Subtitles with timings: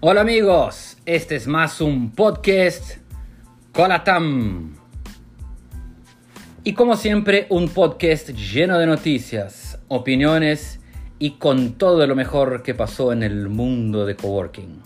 [0.00, 2.98] Hola amigos, este es más un podcast
[3.72, 4.76] Colatam.
[6.64, 10.80] Y como siempre, un podcast lleno de noticias, opiniones
[11.18, 14.82] y con todo lo mejor que pasó en el mundo de coworking.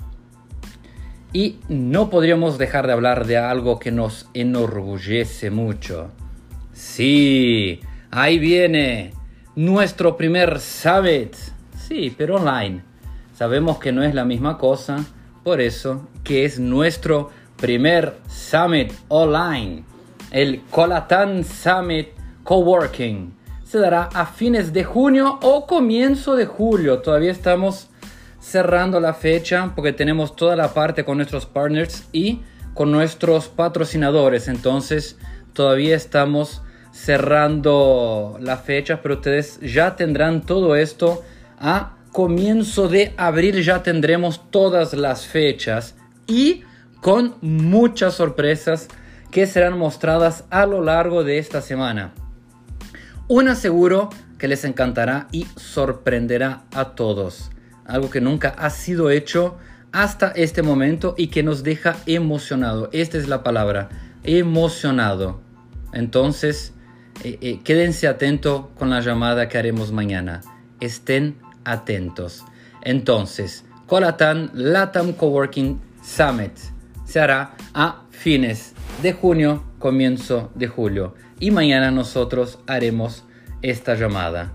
[1.33, 6.13] Y no podríamos dejar de hablar de algo que nos enorgullece mucho.
[6.73, 7.81] Sí,
[8.13, 9.13] ahí viene
[9.57, 11.35] nuestro primer Summit.
[11.77, 12.90] Sí, pero online.
[13.41, 15.03] Sabemos que no es la misma cosa,
[15.45, 19.83] por eso que es nuestro primer Summit online,
[20.31, 22.09] el Colatan Summit
[22.45, 23.33] Coworking.
[23.65, 26.99] Se dará a fines de junio o comienzo de julio.
[26.99, 27.89] Todavía estamos
[28.41, 32.43] cerrando la fecha porque tenemos toda la parte con nuestros partners y
[32.75, 34.49] con nuestros patrocinadores.
[34.49, 35.17] Entonces
[35.55, 36.61] todavía estamos
[36.93, 41.23] cerrando la fecha, pero ustedes ya tendrán todo esto
[41.59, 43.63] a comienzo de abril.
[43.63, 45.95] Ya tendremos todas las fechas
[46.27, 46.65] y
[47.01, 48.89] con muchas sorpresas
[49.31, 52.13] que serán mostradas a lo largo de esta semana.
[53.29, 57.51] Una seguro que les encantará y sorprenderá a todos.
[57.85, 59.57] Algo que nunca ha sido hecho
[59.93, 62.89] hasta este momento y que nos deja emocionado.
[62.93, 63.89] Esta es la palabra,
[64.25, 65.41] emocionado.
[65.93, 66.73] Entonces,
[67.23, 70.41] eh, eh, quédense atentos con la llamada que haremos mañana.
[70.81, 72.45] Estén atentos.
[72.83, 76.57] Entonces, Colatan Latam Coworking Summit
[77.05, 81.15] se hará a fines de junio, comienzo de julio.
[81.39, 83.25] Y mañana nosotros haremos
[83.63, 84.53] esta llamada.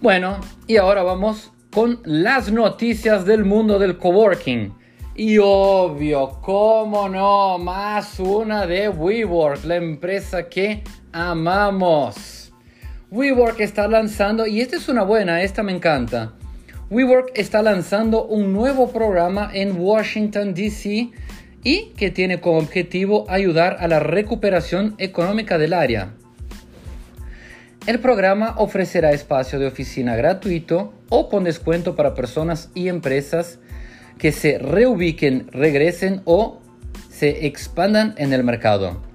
[0.00, 4.74] Bueno, y ahora vamos con las noticias del mundo del coworking.
[5.14, 12.39] Y obvio, cómo no, más una de WeWork, la empresa que amamos.
[13.10, 16.32] WeWork está lanzando, y esta es una buena, esta me encanta.
[16.90, 21.10] WeWork está lanzando un nuevo programa en Washington, D.C.
[21.64, 26.12] y que tiene como objetivo ayudar a la recuperación económica del área.
[27.88, 33.58] El programa ofrecerá espacio de oficina gratuito o con descuento para personas y empresas
[34.18, 36.60] que se reubiquen, regresen o
[37.10, 39.09] se expandan en el mercado.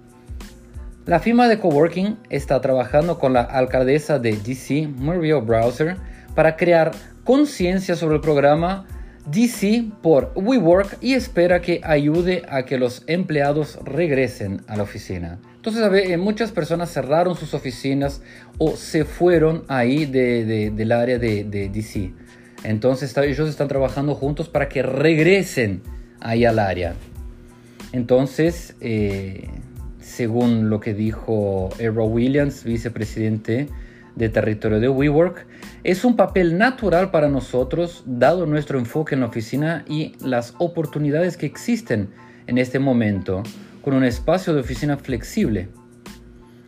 [1.05, 5.97] La firma de coworking está trabajando con la alcaldesa de DC, Muriel Browser,
[6.33, 6.93] para crear
[7.23, 8.87] conciencia sobre el programa
[9.27, 15.37] DC por WeWork y espera que ayude a que los empleados regresen a la oficina.
[15.57, 18.23] Entonces, a ver, muchas personas cerraron sus oficinas
[18.57, 22.13] o se fueron ahí del área de, DC.
[22.63, 25.83] Entonces, ellos están trabajando juntos para que regresen
[26.19, 26.95] ahí al área.
[27.93, 29.49] Entonces, eh,
[30.15, 33.67] según lo que dijo Errol Williams, vicepresidente
[34.15, 35.45] de territorio de WeWork,
[35.83, 41.35] es un papel natural para nosotros, dado nuestro enfoque en la oficina y las oportunidades
[41.35, 42.11] que existen
[42.47, 43.43] en este momento
[43.81, 45.67] con un espacio de oficina flexible.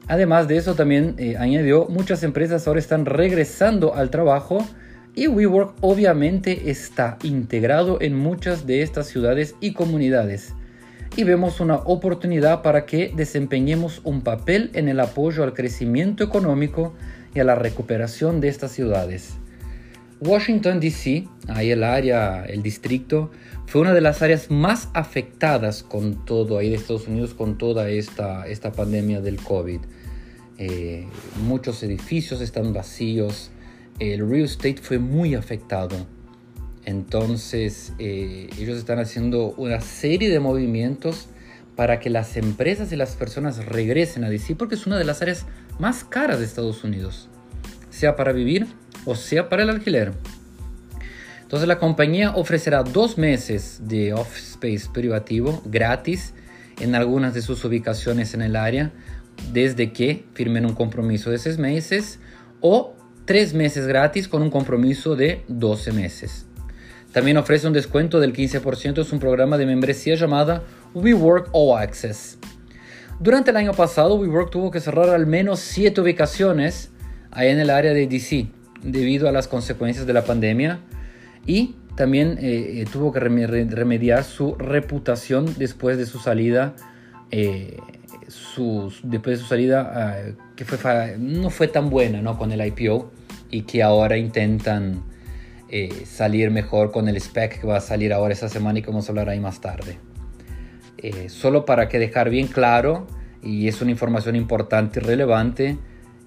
[0.09, 4.67] Además de eso, también eh, añadió, muchas empresas ahora están regresando al trabajo
[5.15, 10.53] y WeWork obviamente está integrado en muchas de estas ciudades y comunidades.
[11.17, 16.93] Y vemos una oportunidad para que desempeñemos un papel en el apoyo al crecimiento económico
[17.33, 19.33] y a la recuperación de estas ciudades.
[20.21, 23.31] Washington, D.C., ahí el área, el distrito,
[23.65, 27.89] fue una de las áreas más afectadas con todo ahí de Estados Unidos, con toda
[27.89, 29.79] esta, esta pandemia del COVID.
[30.59, 31.07] Eh,
[31.43, 33.49] muchos edificios están vacíos,
[33.97, 35.97] el real estate fue muy afectado.
[36.87, 41.27] Entonces, eh, ellos están haciendo una serie de movimientos
[41.75, 45.21] para que las empresas y las personas regresen a DC, porque es una de las
[45.21, 45.45] áreas
[45.79, 47.27] más caras de Estados Unidos,
[47.89, 48.67] sea para vivir
[49.03, 50.13] o sea para el alquiler.
[51.41, 56.33] Entonces la compañía ofrecerá dos meses de office space privativo gratis
[56.79, 58.93] en algunas de sus ubicaciones en el área
[59.51, 62.19] desde que firmen un compromiso de seis meses
[62.61, 62.95] o
[63.25, 66.46] tres meses gratis con un compromiso de 12 meses.
[67.17, 70.61] También ofrece un descuento del 15%, es un programa de membresía llamada
[70.93, 72.37] WeWork All Access.
[73.19, 76.91] Durante el año pasado, WeWork tuvo que cerrar al menos 7 ubicaciones
[77.31, 78.49] ahí en el área de DC
[78.83, 80.81] debido a las consecuencias de la pandemia
[81.47, 86.75] y también eh, eh, tuvo que remediar su reputación después de su salida,
[87.31, 87.77] eh,
[89.01, 90.15] después de su salida ah,
[90.55, 92.37] que fue, no fue tan buena ¿no?
[92.37, 93.11] con el IPO
[93.49, 95.01] y que ahora intentan
[96.05, 99.07] salir mejor con el spec que va a salir ahora esta semana y que vamos
[99.07, 99.97] a hablar ahí más tarde.
[101.27, 103.07] solo para que dejar bien claro,
[103.43, 105.77] y es una información importante y relevante,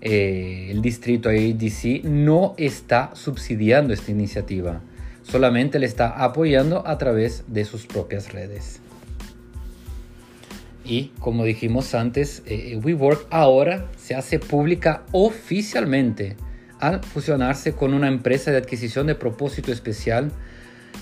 [0.01, 4.83] el distrito ADC no está subsidiando esta iniciativa
[5.31, 8.81] solamente le está apoyando a través de sus propias redes.
[10.85, 16.37] Y como dijimos antes, eh, WeWork ahora se hace pública oficialmente
[16.81, 20.33] al fusionarse con una empresa de adquisición de propósito especial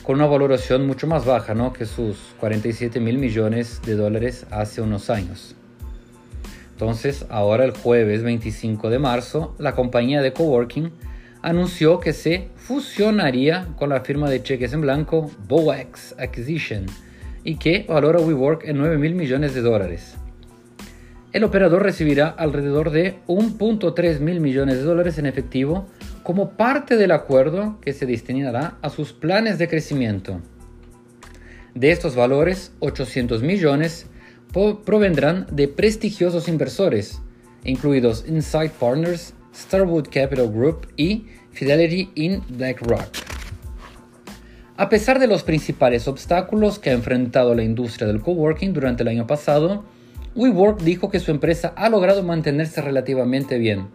[0.03, 1.73] con una valoración mucho más baja ¿no?
[1.73, 5.55] que sus 47 mil millones de dólares hace unos años.
[6.73, 10.93] Entonces, ahora el jueves 25 de marzo, la compañía de coworking
[11.43, 16.87] anunció que se fusionaría con la firma de cheques en blanco Boax Acquisition
[17.45, 20.17] y que valora WeWork en 9 mil millones de dólares.
[21.39, 25.87] El operador recibirá alrededor de 1.3 mil millones de dólares en efectivo
[26.25, 30.41] como parte del acuerdo que se destinará a sus planes de crecimiento.
[31.77, 34.07] De estos valores, 800 millones
[34.85, 37.21] provendrán de prestigiosos inversores,
[37.63, 43.11] incluidos Insight Partners, Starwood Capital Group y Fidelity in BlackRock.
[44.77, 49.09] A pesar de los principales obstáculos que ha enfrentado la industria del coworking durante el
[49.11, 49.85] año pasado,
[50.35, 53.89] WeWork dijo que su empresa ha logrado mantenerse relativamente bien.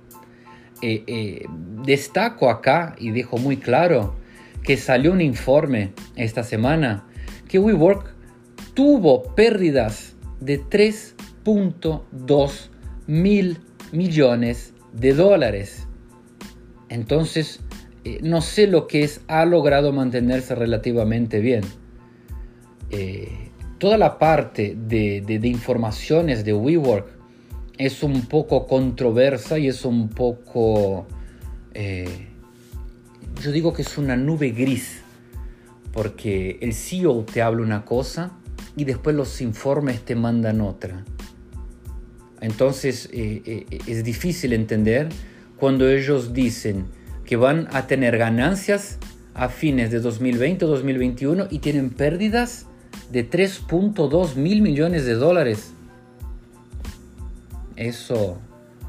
[0.82, 1.46] Eh, eh,
[1.86, 4.16] destaco acá y dejo muy claro
[4.64, 7.06] que salió un informe esta semana
[7.48, 8.14] que WeWork
[8.74, 12.70] tuvo pérdidas de 3.2
[13.08, 13.60] mil
[13.92, 15.88] millones de dólares.
[16.90, 17.62] Entonces,
[18.04, 21.64] eh, no sé lo que es, ha logrado mantenerse relativamente bien.
[23.84, 27.06] Toda la parte de, informaciones de WeWork
[27.78, 31.06] es un poco controversa y es un poco,
[31.74, 32.30] eh,
[33.42, 35.02] yo digo que es una nube gris,
[35.92, 38.32] porque el CEO te habla una cosa
[38.78, 41.04] y después los informes te mandan otra.
[42.40, 45.10] Entonces es difícil entender
[45.58, 46.86] cuando ellos dicen,
[47.26, 48.98] que van a tener ganancias
[49.34, 52.68] a fines de 2020 o 2021 y tienen pérdidas
[53.14, 55.72] de 3.2 mil millones de dólares.
[57.76, 58.40] Eso,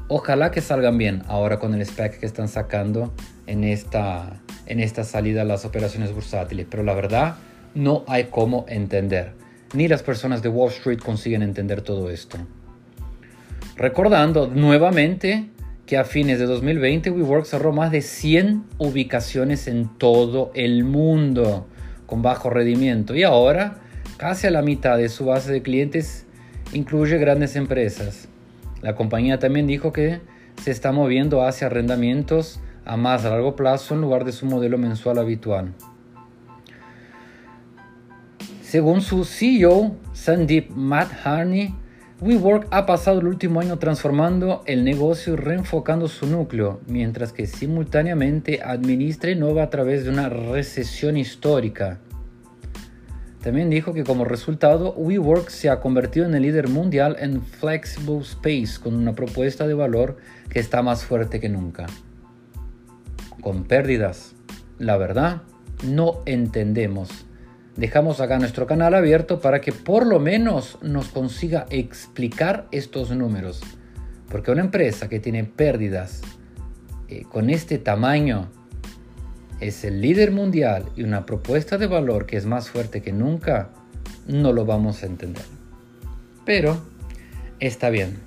[0.07, 3.13] ojalá que salgan bien ahora con el SPAC que están sacando
[3.45, 6.65] en esta, en esta salida las operaciones bursátiles.
[6.67, 7.35] Pero la verdad,
[7.75, 9.33] no hay cómo entender.
[9.75, 12.39] Ni las personas de Wall Street consiguen entender todo esto.
[13.75, 15.49] Recordando nuevamente
[15.85, 21.67] que a fines de 2020 WeWork cerró más de 100 ubicaciones en todo el mundo
[22.07, 23.84] con bajo rendimiento y ahora
[24.17, 26.25] casi a la mitad de su base de clientes
[26.73, 28.27] incluye grandes empresas.
[28.81, 30.19] La compañía también dijo que
[30.61, 35.17] se está moviendo hacia arrendamientos a más largo plazo en lugar de su modelo mensual
[35.17, 35.73] habitual.
[38.61, 41.75] Según su CEO, Sandeep Madharni,
[42.21, 47.45] WeWork ha pasado el último año transformando el negocio y reenfocando su núcleo, mientras que
[47.45, 51.99] simultáneamente administra y va a través de una recesión histórica.
[53.45, 58.21] También dijo que como resultado, WeWork se ha convertido en el líder mundial en Flexible
[58.21, 60.17] Space, con una propuesta de valor
[60.49, 61.85] que está más fuerte que nunca.
[63.41, 64.33] Con pérdidas.
[64.79, 65.43] La verdad,
[65.83, 67.27] no entendemos
[67.75, 73.61] dejamos acá nuestro canal abierto para que por lo menos nos consiga explicar estos números.
[74.31, 76.21] Porque una empresa que tiene pérdidas
[77.09, 78.49] eh, con este tamaño
[79.59, 83.69] es el líder mundial y una propuesta de valor que es más fuerte que nunca,
[84.27, 85.43] no lo vamos a entender.
[86.45, 86.77] Pero
[87.59, 88.17] está bien.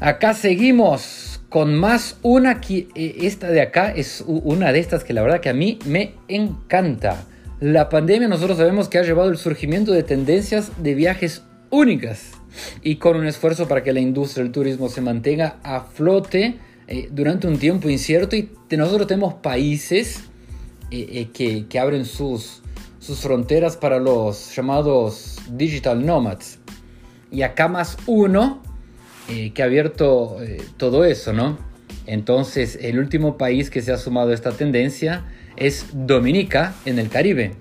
[0.00, 5.14] Acá seguimos con más una que eh, esta de acá es una de estas que
[5.14, 7.24] la verdad que a mí me encanta.
[7.60, 12.32] La pandemia nosotros sabemos que ha llevado el surgimiento de tendencias de viajes únicas
[12.82, 16.58] y con un esfuerzo para que la industria del turismo se mantenga a flote
[16.88, 20.24] eh, durante un tiempo incierto y nosotros tenemos países
[20.90, 22.62] eh, eh, que, abren sus,
[22.98, 26.58] sus fronteras para los llamados digital nomads.
[27.30, 28.62] Y acá más uno
[29.26, 30.36] que ha abierto
[30.76, 31.58] todo eso, ¿no?
[32.06, 35.24] Entonces, el último país que se ha sumado a esta tendencia
[35.56, 37.56] es Dominica en el Caribe.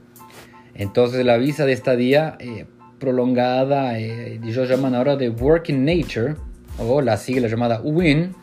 [0.75, 2.65] Entonces la visa de estadía eh,
[2.99, 6.35] prolongada, eh, ellos llaman ahora de Working Nature,
[6.77, 8.35] o la sigla llamada WIN,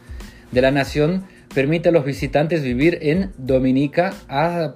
[0.52, 4.14] de la nación, permite a los visitantes vivir en Dominica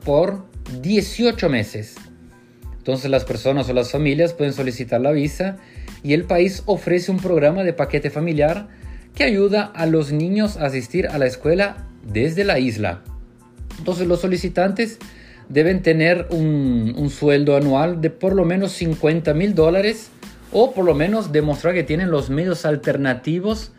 [0.05, 0.47] por
[0.83, 1.95] 18 meses.
[2.79, 5.57] Entonces las personas o las familias pueden solicitar la visa
[6.03, 8.69] y el país ofrece un programa de paquete familiar
[9.15, 13.03] que ayuda a los niños a asistir a la escuela desde la isla.
[13.79, 14.99] Entonces los solicitantes
[15.49, 20.11] deben tener un, sueldo anual de por lo menos 50 mil dólares
[20.53, 23.73] o por lo menos demostrar que tienen los medios alternativos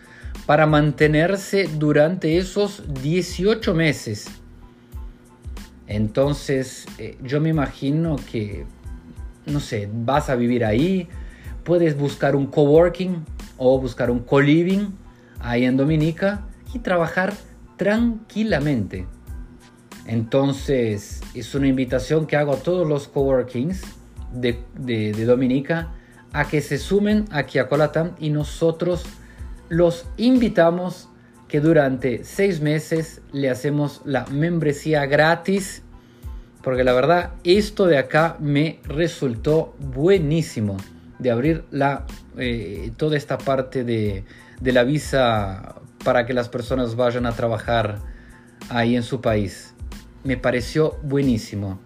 [0.48, 4.28] para mantenerse durante esos 18 meses.
[5.88, 8.66] Entonces, eh, yo me imagino que,
[9.46, 11.10] no sé, vas a vivir ahí,
[11.66, 13.26] puedes buscar un coworking
[13.58, 14.88] o buscar un co-living
[15.42, 17.34] ahí en Dominica y trabajar
[17.76, 19.06] tranquilamente.
[20.06, 23.82] Entonces, es una invitación que hago a todos los coworkings
[24.32, 25.92] de, de, Dominica
[26.32, 29.04] a que se sumen aquí a Colatam y nosotros
[29.70, 31.10] los invitamos
[31.48, 35.84] que durante seis meses le hacemos la membresía gratis.
[36.62, 40.78] Porque la verdad, esto de acá me resultó buenísimo.
[41.20, 42.06] De abrir la,
[42.38, 44.24] eh, toda esta parte de,
[44.60, 48.00] de la visa para que las personas vayan a trabajar
[48.70, 49.74] ahí en su país.
[50.24, 51.80] Me pareció buenísimo.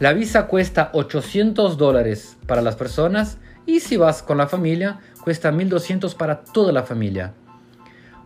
[0.00, 5.52] La visa cuesta 800 dólares para las personas y si vas con la familia cuesta
[5.52, 7.34] 1200 para toda la familia.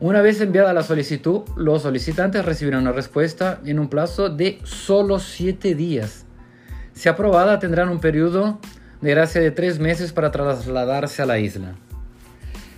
[0.01, 5.19] Una vez enviada la solicitud, los solicitantes recibirán una respuesta en un plazo de solo
[5.19, 6.25] 7 días.
[6.93, 8.59] Si aprobada, tendrán un periodo
[9.01, 11.75] de gracia de 3 meses para trasladarse a la isla.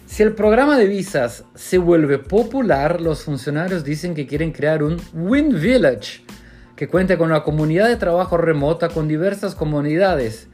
[0.06, 5.00] Si el programa de visas se vuelve popular, los funcionarios dicen que quieren crear un
[5.12, 6.22] Wind Village
[6.76, 10.48] que cuente con una comunidad de trabajo remota con diversas comunidades,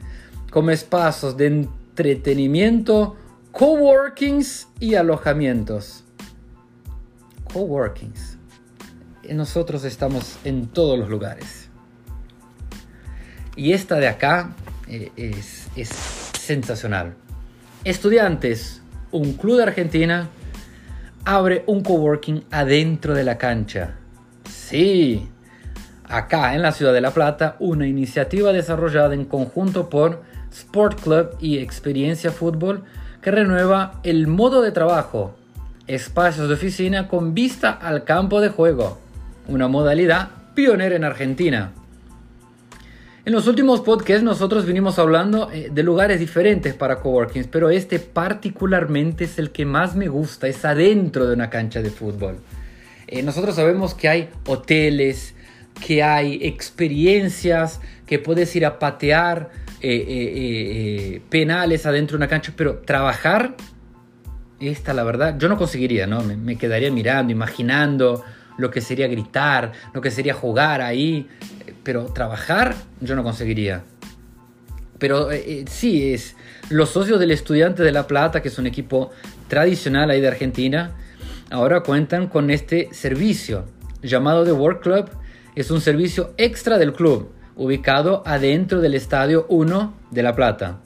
[0.51, 3.15] como espacios de entretenimiento,
[3.51, 6.03] coworkings y alojamientos
[7.53, 8.37] coworkings.
[9.29, 11.69] Nosotros estamos en todos los lugares.
[13.55, 14.51] Y esta de acá
[14.87, 17.15] eh, es, es sensacional.
[17.83, 18.81] Estudiantes,
[19.11, 20.29] un club de Argentina
[21.25, 23.95] abre un coworking adentro de la cancha.
[24.49, 25.29] Sí,
[26.07, 31.37] acá en la ciudad de La Plata, una iniciativa desarrollada en conjunto por Sport Club
[31.39, 32.83] y Experiencia Fútbol
[33.21, 35.35] que renueva el modo de trabajo
[35.87, 38.99] espacios de oficina con vista al campo de juego,
[39.47, 41.73] una modalidad pionera en Argentina.
[43.23, 47.99] En los últimos podcasts nosotros vinimos hablando eh, de lugares diferentes para coworkings, pero este
[47.99, 52.37] particularmente es el que más me gusta, es adentro de una cancha de fútbol.
[53.07, 55.35] Eh, nosotros sabemos que hay hoteles,
[55.85, 59.49] que hay experiencias, que puedes ir a patear
[59.81, 63.55] eh, penales adentro de una cancha, pero trabajar
[64.61, 66.21] esta, la verdad, yo no conseguiría, ¿no?
[66.21, 68.23] Me, quedaría mirando, imaginando
[68.57, 71.27] lo que sería gritar, lo que sería jugar ahí,
[71.83, 73.83] pero trabajar yo no conseguiría.
[74.99, 76.35] Pero eh, eh, sí, es
[76.69, 79.09] los socios del Estudiante de La Plata, que es un equipo
[79.47, 80.91] tradicional ahí de Argentina,
[81.49, 83.65] ahora cuentan con este servicio
[84.03, 85.09] llamado The Work Club.
[85.55, 87.31] Es un servicio extra del club,
[87.61, 90.79] ubicado adentro del Estadio 1 de La Plata.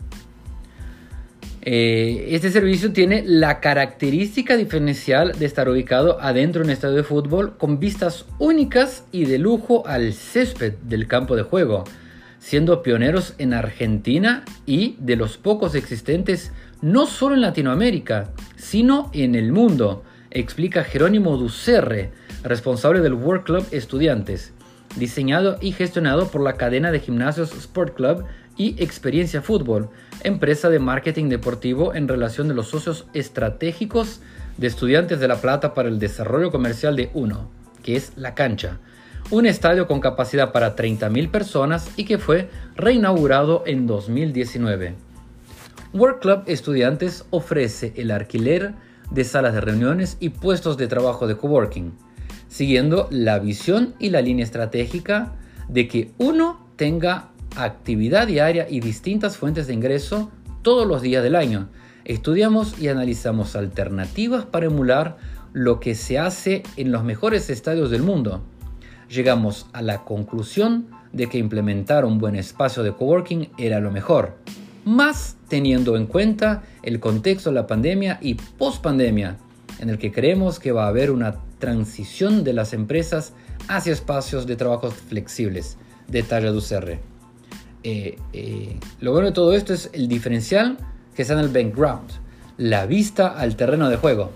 [1.62, 7.04] Eh, este servicio tiene la característica diferencial de estar ubicado adentro de un estadio de
[7.04, 11.86] fútbol con vistas únicas y de lujo al césped del campo de juego,
[12.40, 16.52] siendo pioneros en Argentina y de los pocos existentes
[16.82, 22.12] no solo en Latinoamérica, sino en el mundo, explica Jerónimo Ducerre,
[22.44, 24.54] responsable del World Club Estudiantes,
[24.96, 28.26] diseñado y gestionado por la cadena de gimnasios Sport Club
[28.58, 29.90] y Experiencia Fútbol,
[30.24, 34.22] empresa de marketing deportivo en relación de los socios estratégicos
[34.58, 37.50] de Estudiantes de La Plata para el desarrollo comercial de UNO,
[37.84, 38.80] que es La Cancha,
[39.32, 44.96] un estadio con capacidad para 30.000 personas y que fue reinaugurado en 2019.
[45.94, 48.74] Work Club Estudiantes ofrece el alquiler
[49.12, 51.94] de salas de reuniones y puestos de trabajo de coworking,
[52.56, 55.34] siguiendo la visión y la línea estratégica
[55.68, 60.32] de que uno tenga actividad diaria y distintas fuentes de ingreso
[60.62, 61.68] todos los días del año.
[62.06, 65.18] Estudiamos y analizamos alternativas para emular
[65.52, 68.42] lo que se hace en los mejores estadios del mundo.
[69.10, 74.38] Llegamos a la conclusión de que implementar un buen espacio de coworking era lo mejor,
[74.86, 79.40] más teniendo en cuenta el contexto de la pandemia y post-pandemia,
[79.80, 83.34] en el que creemos que va a haber una transición de las empresas
[83.68, 85.78] hacia espacios de trabajo flexibles,
[86.08, 87.00] detalla UCR.
[87.84, 90.78] Eh, eh, lo bueno de todo esto es el diferencial
[91.16, 92.10] que está en el background,
[92.58, 94.32] la vista al terreno de juego.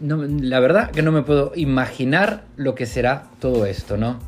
[0.00, 4.18] la verdad que no me puedo imaginar lo que será todo esto, ¿no?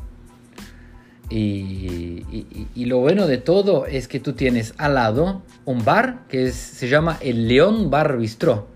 [1.29, 6.87] Y, lo bueno de todo es que tú tienes al lado un bar que se
[6.87, 8.67] llama el León Bar Bistró.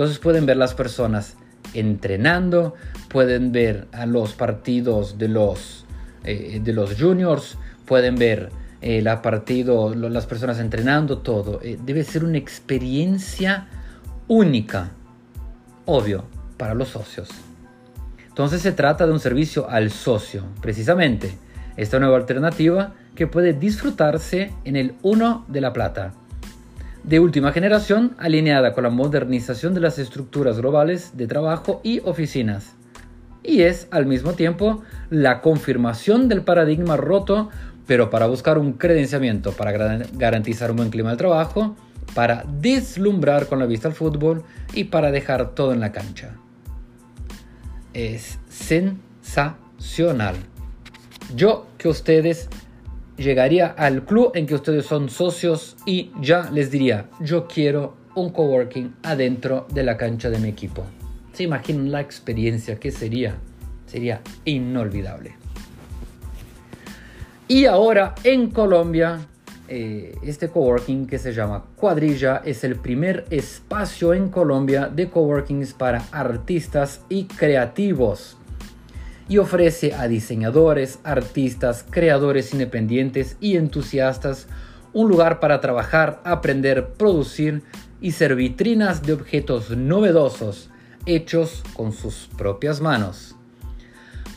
[0.00, 1.36] Entonces pueden ver las personas
[1.74, 2.72] entrenando,
[3.10, 5.84] pueden ver a los partidos de los,
[6.24, 8.48] eh, de los juniors, pueden ver
[8.80, 11.60] eh, partido, las personas entrenando, todo.
[11.62, 13.68] Eh, debe ser una experiencia
[14.26, 14.92] única,
[15.84, 16.24] obvio,
[16.56, 17.28] para los socios.
[18.26, 21.36] Entonces se trata de un servicio al socio, precisamente.
[21.76, 26.14] Esta nueva alternativa que puede disfrutarse en el 1 de La Plata.
[27.04, 32.74] De última generación, alineada con la modernización de las estructuras globales de trabajo y oficinas.
[33.42, 37.48] Y es, al mismo tiempo, la confirmación del paradigma roto,
[37.86, 41.74] pero para buscar un credenciamiento, para garantizar un buen clima de trabajo,
[42.14, 46.36] para deslumbrar con la vista al fútbol y para dejar todo en la cancha.
[47.94, 50.36] Es sensacional.
[51.34, 52.48] Yo que ustedes
[53.20, 58.30] llegaría al club en que ustedes son socios y ya les diría, yo quiero un
[58.30, 60.84] coworking adentro de la cancha de mi equipo.
[61.32, 63.36] ¿Se imaginan la experiencia que sería?
[63.86, 65.36] Sería inolvidable.
[67.46, 69.18] Y ahora en Colombia,
[69.68, 75.74] eh, este coworking que se llama Cuadrilla es el primer espacio en Colombia de coworkings
[75.74, 78.38] para artistas y creativos
[79.30, 84.48] y ofrece a diseñadores, artistas, creadores independientes y entusiastas
[84.92, 87.62] un lugar para trabajar, aprender, producir
[88.00, 90.68] y ser vitrinas de objetos novedosos
[91.06, 93.36] hechos con sus propias manos.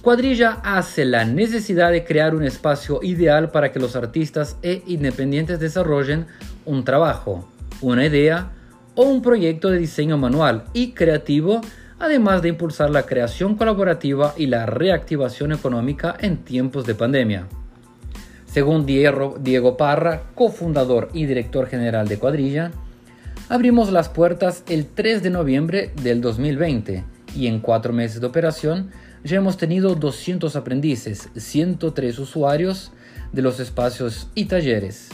[0.03, 5.59] Cuadrilla hace la necesidad de crear un espacio ideal para que los artistas e independientes
[5.59, 6.27] desarrollen
[6.65, 7.49] un trabajo,
[7.81, 8.51] una idea
[8.93, 11.61] o un proyecto de diseño manual y creativo
[11.99, 17.47] además de impulsar la creación colaborativa y la reactivación económica en tiempos de pandemia.
[18.45, 22.71] Según Diego, Parra, cofundador y director general de Cuadrilla,
[23.49, 27.03] abrimos las puertas el 3 de noviembre del 2020
[27.35, 28.91] y en cuatro meses de operación
[29.23, 32.91] ya hemos tenido 200 aprendices, 103 usuarios
[33.31, 35.09] de los espacios y talleres.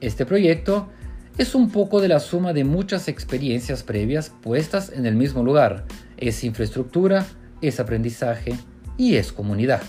[0.00, 0.88] Este proyecto
[1.36, 5.84] es un poco de la suma de muchas experiencias previas puestas en el mismo lugar,
[6.20, 7.26] es infraestructura,
[7.60, 8.54] es aprendizaje
[8.96, 9.82] y es comunidad.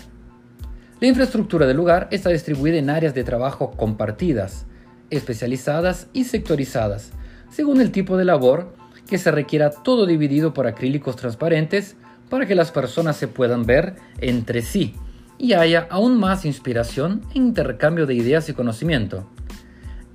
[1.00, 4.66] La infraestructura del lugar está distribuida en áreas de trabajo compartidas,
[5.10, 7.12] especializadas y sectorizadas,
[7.50, 8.74] según el tipo de labor
[9.06, 11.96] que se requiera todo dividido por acrílicos transparentes
[12.30, 14.94] para que las personas se puedan ver entre sí
[15.38, 19.28] y haya aún más inspiración e intercambio de ideas y conocimiento.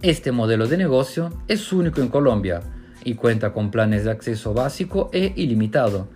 [0.01, 2.61] Este modelo de negocio es único en Colombia
[3.03, 6.07] y cuenta con planes de acceso básico e ilimitado,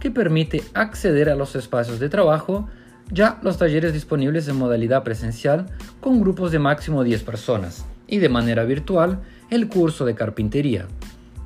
[0.00, 2.68] que permite acceder a los espacios de trabajo,
[3.10, 5.66] ya los talleres disponibles en modalidad presencial
[6.00, 9.20] con grupos de máximo 10 personas y de manera virtual
[9.50, 10.86] el curso de carpintería.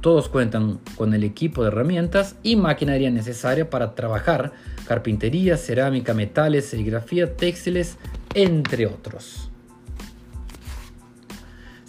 [0.00, 4.52] Todos cuentan con el equipo de herramientas y maquinaria necesaria para trabajar
[4.88, 7.98] carpintería, cerámica, metales, serigrafía, textiles,
[8.34, 9.51] entre otros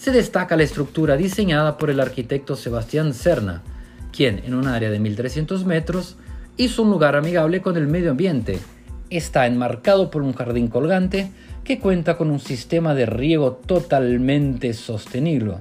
[0.03, 3.63] se destaca la estructura diseñada por el arquitecto Sebastián Cerna,
[4.11, 6.17] quien en un área de 1300 metros
[6.57, 8.59] hizo un lugar amigable con el medio ambiente.
[9.09, 11.31] Está enmarcado por un jardín colgante
[11.63, 15.59] que cuenta con un sistema de riego totalmente sostenible.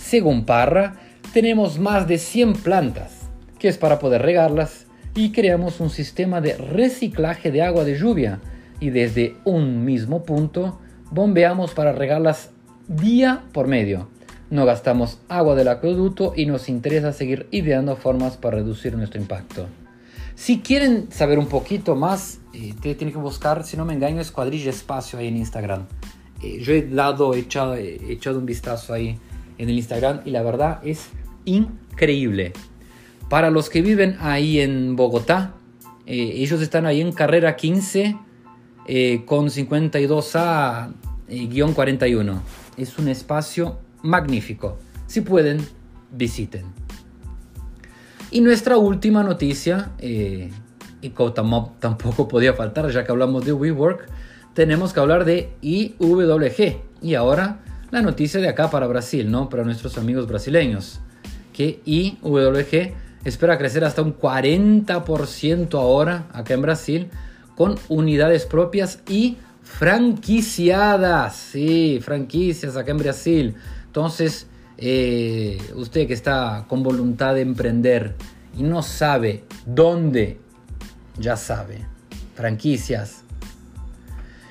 [0.00, 0.94] Según Parra,
[1.34, 6.56] tenemos más de 100 plantas, que es para poder regarlas, y creamos un sistema de
[6.56, 8.40] reciclaje de agua de lluvia,
[8.80, 12.52] y desde un mismo punto bombeamos para regarlas
[12.90, 14.08] día por medio.
[14.50, 19.68] No gastamos agua del acueducto y nos interesa seguir ideando formas para reducir nuestro impacto.
[20.34, 24.70] Si quieren saber un poquito más, eh, tienen que buscar, si no me engaño, Escuadrilla
[24.70, 25.86] Espacio ahí en Instagram.
[26.42, 29.20] Eh, yo he dado, he echado, echado un vistazo ahí
[29.58, 31.10] en el Instagram y la verdad es
[31.44, 32.52] increíble.
[33.28, 35.54] Para los que viven ahí en Bogotá,
[36.06, 38.16] eh, ellos están ahí en carrera 15
[39.26, 42.40] con 52A-41
[42.82, 44.78] es un espacio magnífico.
[45.06, 45.66] Si pueden,
[46.10, 46.64] visiten.
[48.30, 50.50] Y nuestra última noticia, eh,
[51.02, 54.08] y tampoco podía faltar ya que hablamos de WeWork,
[54.54, 56.80] tenemos que hablar de IWG.
[57.02, 59.48] Y ahora la noticia de acá para Brasil, ¿no?
[59.48, 61.00] Para nuestros amigos brasileños.
[61.52, 67.10] Que IWG espera crecer hasta un 40% ahora acá en Brasil
[67.56, 69.36] con unidades propias y
[69.78, 73.54] franquiciadas, sí, franquicias acá en Brasil.
[73.86, 78.14] Entonces, eh, usted que está con voluntad de emprender
[78.56, 80.38] y no sabe dónde,
[81.18, 81.86] ya sabe,
[82.34, 83.22] franquicias.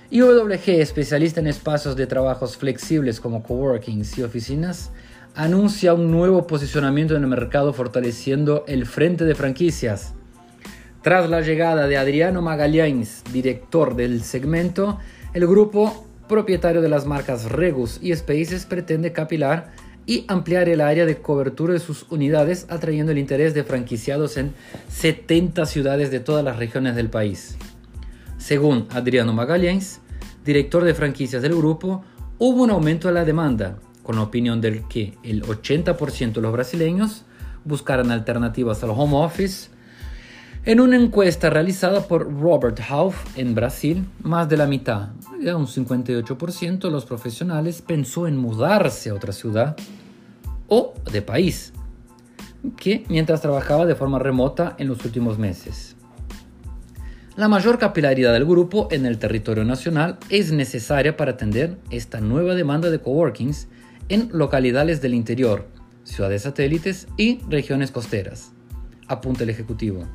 [0.10, 4.90] IWG, especialista en espacios de trabajos flexibles como coworkings y oficinas,
[5.36, 10.14] anuncia un nuevo posicionamiento en el mercado fortaleciendo el frente de franquicias
[11.02, 15.00] tras la llegada de Adriano Magalhães, director del segmento,
[15.34, 19.72] el grupo propietario de las marcas Regus y Spaces pretende capilar
[20.06, 24.54] y ampliar el área de cobertura de sus unidades, atrayendo el interés de franquiciados en
[24.90, 27.58] 70 ciudades de todas las regiones del país.
[28.38, 30.00] Según Adriano Magalhães,
[30.44, 32.04] director de franquicias del grupo,
[32.40, 36.52] hubo un aumento de la demanda, con la opinión del que el 80% de los
[36.52, 37.24] brasileños
[37.64, 39.70] buscaran alternativas al home office.
[40.70, 45.08] En una encuesta realizada por Robert Half en Brasil, más de la mitad,
[45.40, 49.76] un 58% de los profesionales pensó en mudarse a otra ciudad
[50.68, 51.74] o de país,
[52.78, 55.96] que mientras trabajaba de forma remota en los últimos meses.
[57.36, 62.54] La mayor capilaridad del grupo en el territorio nacional es necesaria para atender esta nueva
[62.54, 63.70] demanda de coworkings
[64.08, 65.66] en localidades del interior,
[66.04, 68.52] ciudades satélites y regiones costeras,
[69.08, 70.06] apunta el Ejecutivo.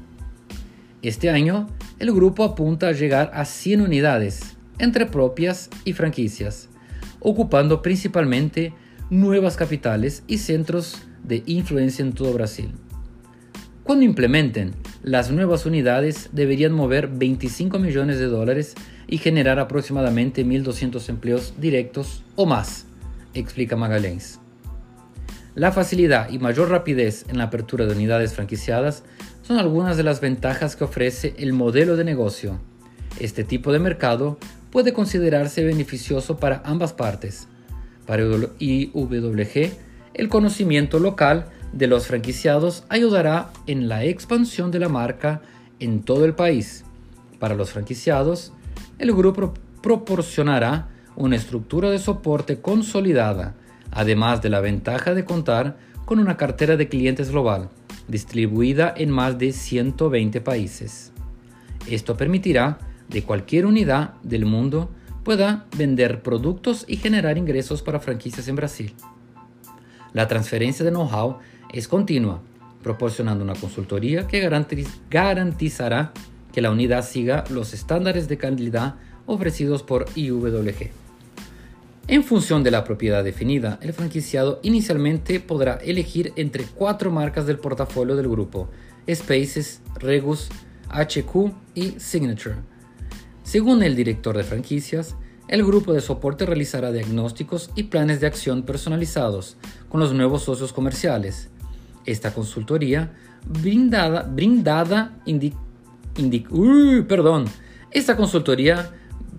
[1.05, 1.67] Este año,
[1.99, 6.71] el grupo apunta a llegar a 100 unidades, entre propias y franquicias,
[7.21, 8.73] ocupando principalmente
[9.11, 12.73] nuevas capitales y centros de influencia en todo Brasil.
[13.83, 18.75] Cuando implementen, las nuevas unidades deberían mover 25 millones de dólares
[19.07, 22.87] y generar aproximadamente 1.200 empleos directos o más,
[23.35, 24.41] explica Magalhães.
[25.55, 29.05] La facilidad y mayor rapidez en la apertura de unidades franquiciadas
[29.47, 32.59] son algunas de las ventajas que ofrece el modelo de negocio.
[33.21, 34.39] Este tipo de mercado
[34.71, 37.47] puede considerarse beneficioso para ambas partes,
[38.07, 38.23] para
[38.59, 39.73] IWG,
[40.15, 45.43] el conocimiento local de los franquiciados ayudará en la expansión de la marca
[45.79, 46.85] en todo el país.
[47.39, 48.53] Para los franquiciados,
[48.99, 49.53] el grupo
[49.83, 53.55] proporcionará una estructura de soporte consolidada,
[53.91, 57.69] además de la ventaja de contar con una cartera de clientes global,
[58.09, 61.13] distribuida en más de 120 países.
[61.89, 64.91] Esto permitirá de cualquier unidad del mundo
[65.23, 68.95] pueda vender productos y generar ingresos para franquicias en Brasil.
[70.13, 71.39] La transferencia de know-how
[71.73, 72.41] es continua,
[72.83, 74.41] proporcionando una consultoría que
[75.11, 76.13] garantizará
[76.53, 81.04] que la unidad siga los estándares de calidad ofrecidos por IWG.
[82.07, 87.59] En función de la propiedad definida, el franquiciado inicialmente podrá elegir entre cuatro marcas del
[87.59, 88.69] portafolio del grupo,
[89.09, 90.49] Spaces, Regus,
[90.91, 92.57] HQ y Signature
[93.45, 95.17] según el director de franquicias,
[95.49, 99.59] el grupo de soporte realizará diagnósticos y planes de acción personalizados
[99.91, 101.51] con los nuevos socios comerciales.
[102.07, 103.13] Esta consultoría
[103.47, 105.19] brindada, brindada
[107.07, 107.45] perdón,
[107.91, 108.91] esta consultoría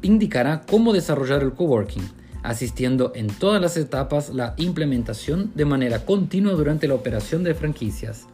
[0.04, 2.04] indicará cómo desarrollar el coworking,
[2.46, 8.28] asistiendo en todas las etapas la implementación de manera continua durante la operación de franquicias.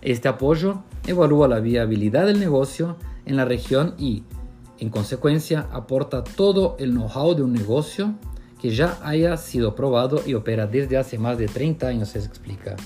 [0.00, 4.24] Este apoyo evalúa la viabilidad del negocio en la región y,
[4.78, 8.14] en consecuencia, aporta todo el know-how de un negocio
[8.60, 12.76] que ya haya sido probado y opera desde hace más de 30 años, se explica.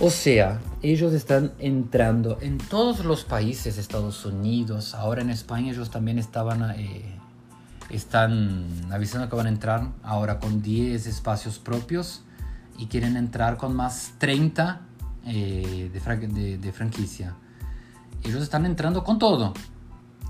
[0.00, 5.90] O sea, ellos están entrando en todos los países, Estados Unidos, ahora en España ellos
[5.90, 7.18] también estaban, eh,
[7.90, 12.22] están avisando que van a entrar ahora con 10 espacios propios
[12.76, 14.80] y quieren entrar con más 30
[15.26, 17.34] eh, de, de franquicia.
[18.22, 19.54] Ellos están entrando con todo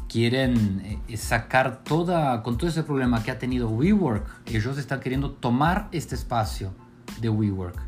[0.08, 5.32] quieren eh, sacar toda, con todo ese problema que ha tenido WeWork, ellos están queriendo
[5.32, 6.72] tomar este espacio
[7.20, 7.78] de WeWork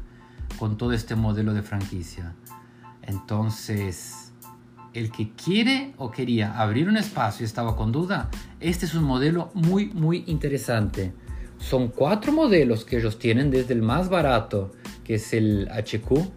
[0.58, 2.34] con todo este modelo de franquicia.
[3.02, 4.32] Entonces,
[4.92, 8.28] el que quiere o quería abrir un espacio y estaba con duda,
[8.60, 11.12] este es un modelo muy, muy interesante.
[11.58, 14.72] Son cuatro modelos que ellos tienen, desde el más barato,
[15.04, 16.28] que es el HQ,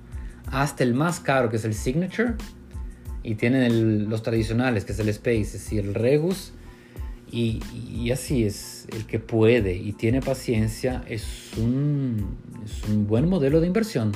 [0.48, 2.36] hasta el más caro, que es el Signature,
[3.24, 6.54] y tienen los tradicionales, que es el Spaces y el Regus,
[7.34, 13.60] y, así es, el que puede y tiene paciencia es un, es un buen modelo
[13.60, 14.12] de inversión.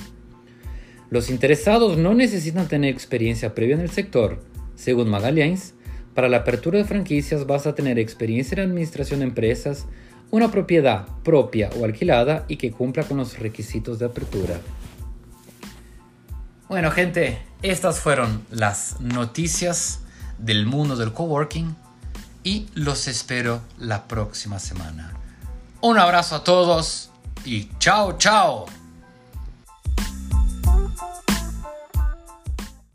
[1.09, 4.43] Los interesados no necesitan tener experiencia previa en el sector.
[4.75, 5.73] Según Magalhães,
[6.17, 9.85] para la apertura de franquicias vas a tener experiencia en administración de empresas,
[10.31, 14.59] una propiedad propia o alquilada y que cumpla con los requisitos de apertura.
[16.67, 19.99] Bueno, gente, estas fueron las noticias
[20.39, 21.75] del mundo del coworking
[22.43, 25.13] y los espero la próxima semana.
[25.81, 27.11] Un abrazo a todos
[27.45, 28.76] y chao, chao.